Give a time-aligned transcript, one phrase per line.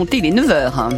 [0.00, 0.92] Il est 9h.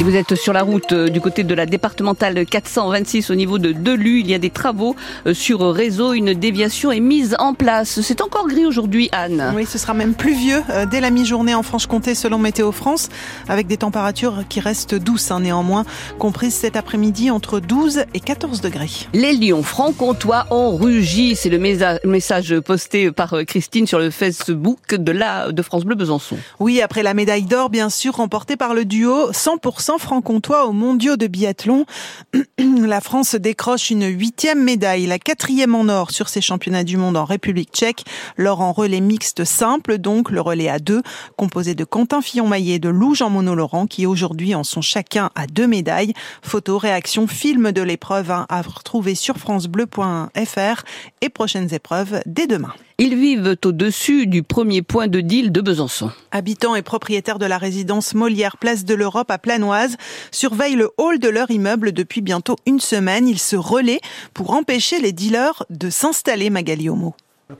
[0.00, 3.58] Si vous êtes sur la route euh, du côté de la départementale 426 au niveau
[3.58, 4.96] de Delu, il y a des travaux
[5.26, 6.14] euh, sur réseau.
[6.14, 8.00] Une déviation est mise en place.
[8.00, 9.52] C'est encore gris aujourd'hui, Anne.
[9.54, 13.10] Oui, ce sera même pluvieux euh, dès la mi-journée en Franche-Comté selon Météo France,
[13.46, 15.84] avec des températures qui restent douces hein, néanmoins,
[16.18, 18.88] comprises cet après-midi entre 12 et 14 degrés.
[19.12, 21.36] Les lions franc-comtois ont rugi.
[21.36, 26.38] C'est le message posté par Christine sur le Facebook de la de France Bleu Besançon.
[26.58, 31.16] Oui, après la médaille d'or, bien sûr, remportée par le duo 100% franc-comtois aux mondiaux
[31.16, 31.84] de biathlon.
[32.58, 37.16] la France décroche une huitième médaille, la quatrième en or sur ces championnats du monde
[37.16, 38.04] en République tchèque.
[38.36, 41.02] L'or en relais mixte simple, donc le relais à deux,
[41.36, 45.66] composé de Quentin Fillon-Maillet et de Lou Jean-Mono-Laurent, qui aujourd'hui en sont chacun à deux
[45.66, 46.14] médailles.
[46.42, 50.82] Photo, réaction, film de l'épreuve hein, à retrouver sur francebleu.fr
[51.20, 52.72] et prochaines épreuves dès demain.
[53.02, 56.10] Ils vivent au-dessus du premier point de deal de Besançon.
[56.32, 59.96] Habitants et propriétaires de la résidence Molière Place de l'Europe à Planoise
[60.30, 63.26] surveillent le hall de leur immeuble depuis bientôt une semaine.
[63.26, 64.00] Ils se relaient
[64.34, 67.14] pour empêcher les dealers de s'installer, Magaliomo.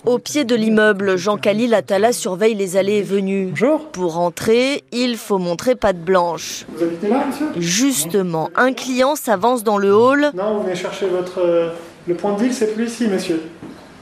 [0.04, 3.46] Au pied de l'immeuble, Jean-Khalil Attala surveille les allées et venues.
[3.46, 3.86] Bonjour.
[3.92, 6.66] Pour entrer, il faut montrer patte blanche.
[6.68, 7.46] Vous habitez là, monsieur?
[7.56, 10.32] Justement, un client s'avance dans le hall.
[10.34, 11.38] Non, vous venez chercher votre.
[11.40, 11.70] euh,
[12.06, 13.40] le point de deal, c'est plus ici, monsieur.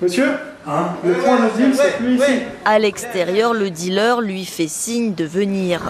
[0.02, 0.26] Monsieur?
[0.66, 2.42] Hein Le point de deal, c'est plus ici.
[2.64, 5.80] À l'extérieur, le dealer lui fait signe de venir.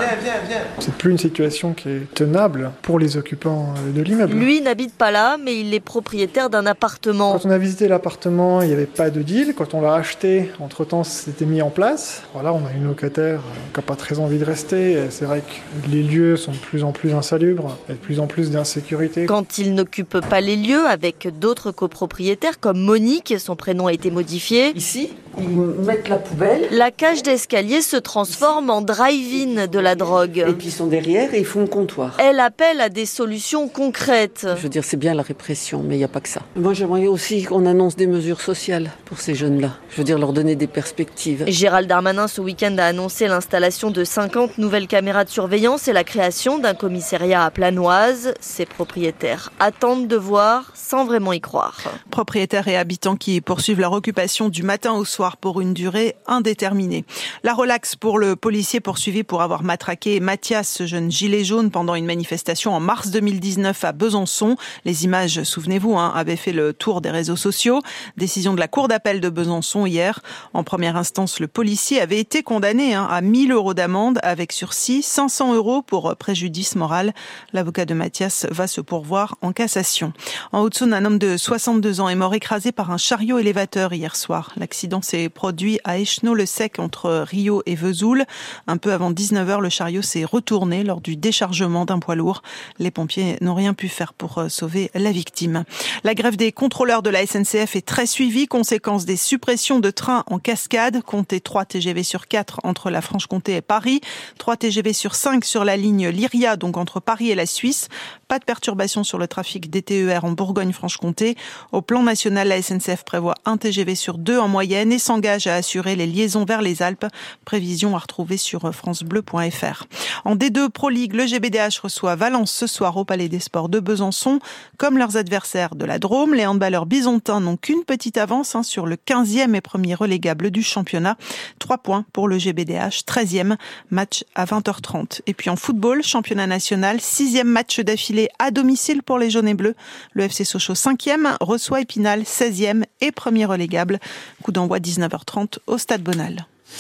[0.79, 4.35] C'est plus une situation qui est tenable pour les occupants euh, de l'immeuble.
[4.35, 7.33] Lui n'habite pas là, mais il est propriétaire d'un appartement.
[7.33, 9.55] Quand on a visité l'appartement, il n'y avait pas de deal.
[9.57, 12.23] Quand on l'a acheté, entre-temps, c'était mis en place.
[12.35, 14.93] Voilà, on a une locataire euh, qui n'a pas très envie de rester.
[14.93, 17.95] Et C'est vrai que les lieux sont de plus en plus insalubres, il y a
[17.95, 19.27] de plus en plus d'insécurité.
[19.27, 24.11] Quand il n'occupe pas les lieux avec d'autres copropriétaires comme Monique, son prénom a été
[24.11, 29.93] modifié, Ici, ils mettent la poubelle la cage d'escalier se transforme en drive-in de la
[29.93, 30.55] et drogue.
[30.59, 32.17] puis ils sont derrière et ils font le comptoir.
[32.19, 34.47] Elle appelle à des solutions concrètes.
[34.57, 36.43] Je veux dire, c'est bien la répression, mais il n'y a pas que ça.
[36.57, 39.73] Moi, j'aimerais aussi qu'on annonce des mesures sociales pour ces jeunes-là.
[39.91, 41.45] Je veux dire, leur donner des perspectives.
[41.49, 46.05] Gérald Darmanin ce week-end a annoncé l'installation de 50 nouvelles caméras de surveillance et la
[46.05, 48.35] création d'un commissariat à Planoise.
[48.41, 51.81] Ses propriétaires attendent de voir sans vraiment y croire.
[52.11, 57.05] Propriétaires et habitants qui poursuivent leur occupation du matin au soir pour une durée indéterminée.
[57.43, 61.95] La relaxe pour le policier poursuivi pour avoir matraqué Mathias, ce jeune gilet jaune, pendant
[61.95, 64.57] une manifestation en mars 2019 à Besançon.
[64.85, 67.81] Les images, souvenez-vous, hein, avaient fait le tour des réseaux sociaux.
[68.17, 70.21] Décision de la Cour d'appel de Besançon hier.
[70.55, 75.03] En première instance, le policier avait été condamné hein, à 1000 euros d'amende avec sursis,
[75.03, 77.13] 500 euros pour préjudice moral.
[77.53, 80.13] L'avocat de Mathias va se pourvoir en cassation.
[80.53, 84.17] En Haute-Saône, un homme de 62 ans est mort écrasé par un chariot élévateur hier
[84.17, 84.53] soir.
[84.57, 88.25] L'accident s'est produit à Échenot-le-Sec entre Rio et Vesoul.
[88.69, 92.43] Un peu avant 19h, le chariot s'est retourné lors du déchargement d'un poids lourd.
[92.79, 95.65] Les pompiers n'ont rien pu faire pour euh, sauver la victime.
[96.05, 100.25] La grève des contrôleurs de la SNCF est très suivie, conséquence des suppressions de trains
[100.29, 101.03] en cascade.
[101.03, 104.01] Comptez 3 TGV sur 4 entre la Franche-Comté et Paris,
[104.39, 107.89] 3 TGV sur 5 sur la ligne Lyria, donc entre Paris et la Suisse.
[108.29, 111.35] Pas de perturbation sur le trafic des TER en Bourgogne-Franche-Comté.
[111.73, 115.55] Au plan national, la SNCF prévoit un TGV sur 2 en moyenne et s'engage à
[115.55, 117.07] assurer les liaisons vers les Alpes.
[117.47, 119.85] Prévision à retrouver sur francebleu.fr.
[120.27, 123.81] En D2 Pro League, le GBDH reçoit Valence ce soir au Palais des Sports de
[123.81, 124.41] Besançon.
[124.77, 128.85] Comme leurs adversaires de la Drôme, les handballeurs byzantins n'ont qu'une petite avance hein, sur
[128.85, 131.17] le 15e et premier relégable du championnat.
[131.61, 133.57] 3 points pour le GBDH, 13e
[133.91, 135.23] match à 20h30.
[135.27, 139.55] Et puis en football, championnat national, 6e match d'affilée à domicile pour les jaunes et
[139.55, 139.75] bleus.
[140.13, 144.01] Le FC Sochaux 5e reçoit Épinal 16e et premier relégable.
[144.43, 146.47] Coup d'envoi 19h30 au Stade Bonal.